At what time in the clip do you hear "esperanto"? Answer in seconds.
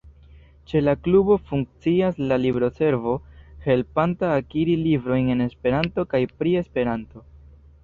5.49-6.09, 6.67-7.27